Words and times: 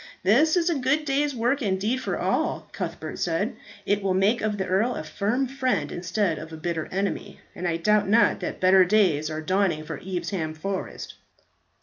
"This 0.23 0.57
is 0.57 0.67
a 0.67 0.79
good 0.79 1.05
day's 1.05 1.35
work 1.35 1.61
indeed 1.61 1.97
for 2.01 2.17
all," 2.17 2.67
Cuthbert 2.71 3.19
said; 3.19 3.55
"it 3.85 4.01
will 4.01 4.15
make 4.15 4.41
of 4.41 4.57
the 4.57 4.65
earl 4.65 4.95
a 4.95 5.03
firm 5.03 5.45
friend 5.45 5.91
instead 5.91 6.39
of 6.39 6.51
a 6.51 6.57
bitter 6.57 6.87
enemy; 6.91 7.39
and 7.53 7.67
I 7.67 7.77
doubt 7.77 8.09
not 8.09 8.39
that 8.39 8.59
better 8.59 8.83
days 8.83 9.29
are 9.29 9.41
dawning 9.41 9.83
for 9.83 9.99
Evesham 9.99 10.55
Forest." 10.55 11.13